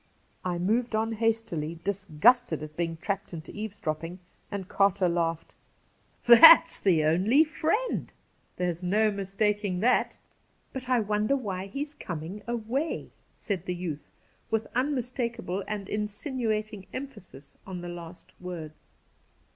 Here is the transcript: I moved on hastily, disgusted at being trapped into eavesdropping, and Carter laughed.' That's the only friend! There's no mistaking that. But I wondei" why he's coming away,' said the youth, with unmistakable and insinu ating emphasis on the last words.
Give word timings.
I 0.43 0.57
moved 0.57 0.95
on 0.95 1.11
hastily, 1.11 1.79
disgusted 1.83 2.63
at 2.63 2.75
being 2.75 2.97
trapped 2.97 3.33
into 3.35 3.51
eavesdropping, 3.53 4.17
and 4.49 4.67
Carter 4.67 5.07
laughed.' 5.07 5.53
That's 6.25 6.79
the 6.79 7.03
only 7.03 7.43
friend! 7.43 8.11
There's 8.55 8.81
no 8.81 9.11
mistaking 9.11 9.81
that. 9.81 10.17
But 10.73 10.89
I 10.89 11.01
wondei" 11.01 11.35
why 11.37 11.67
he's 11.67 11.93
coming 11.93 12.41
away,' 12.47 13.11
said 13.37 13.67
the 13.67 13.75
youth, 13.75 14.09
with 14.49 14.65
unmistakable 14.73 15.63
and 15.67 15.85
insinu 15.85 16.51
ating 16.51 16.87
emphasis 16.91 17.55
on 17.67 17.81
the 17.81 17.87
last 17.89 18.33
words. 18.41 18.89